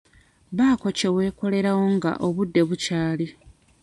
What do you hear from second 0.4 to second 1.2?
Baako kye